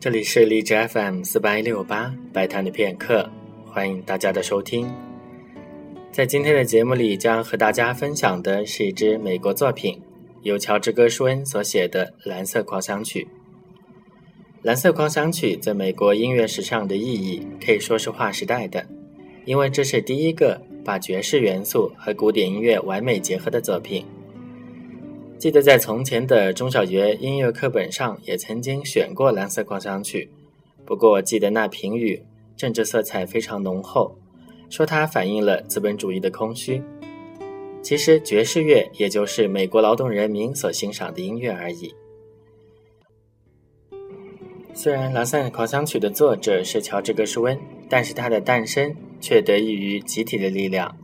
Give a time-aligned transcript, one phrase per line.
[0.00, 3.28] 这里是荔枝 FM 四八一六八白谈的片刻，
[3.66, 4.90] 欢迎大家的收听。
[6.10, 10.00] 在今天的节目里，将和大家分享的是一支美国作品，
[10.40, 13.24] 由乔治·戈舒恩所写的《蓝色狂想曲》。
[14.62, 18.86] 《蓝色狂想曲》在美国音乐史上的意义可以说是划时代的，
[19.44, 24.06] 因为这是第一个把爵士元素和古典音乐完美结合的作品。
[25.40, 30.28] 记得在从前的中小学音乐课本上也曾经选过《蓝色狂想曲》，
[30.84, 32.22] 不过记得那评语
[32.58, 34.18] 政治色彩非常浓厚，
[34.68, 36.82] 说它反映了资本主义的空虚。
[37.80, 41.94] 其实爵士乐也就是美国劳动人民所欣赏的音乐而已。
[44.74, 50.94] 虽然《蓝色狂想曲》的作者是乔治·格什温，但是它的诞生却得益于集体的力量。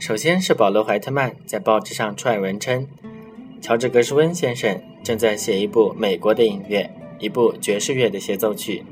[0.00, 2.88] 首先是保罗·怀特曼在报纸上撰文称。
[3.60, 8.82] 乔治·格什温先生正在写一部美国的音乐，一部爵士乐的协奏曲。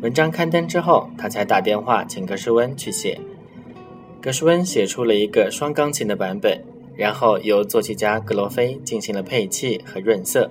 [0.00, 3.18] 文章刊登之后，他才打电话请格什温去写。
[4.20, 6.60] 格什温写出了一个双钢琴的版本，
[6.96, 10.50] 然后由作曲家格罗菲进行了配器和润色。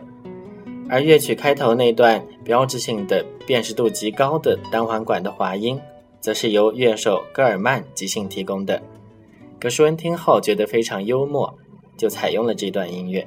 [0.89, 5.79] 而乐曲开头那段标志性的、辨识度极高的单簧管的滑音，
[6.21, 8.81] 则是由乐手戈尔曼即兴提供的。
[9.59, 11.53] 格什温听后觉得非常幽默，
[11.97, 13.25] 就采用了这段音乐。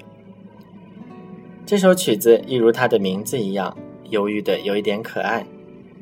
[1.67, 3.75] 这首曲子一如它的名字一样，
[4.11, 5.47] 忧郁的有一点可爱，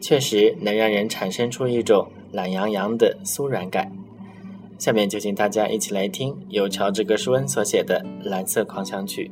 [0.00, 3.92] 确实能让人产生出一种懒洋洋的酥软感。
[4.76, 9.30] 下面就请大家一起来听由乔治·格什温所写的《蓝色狂想曲》。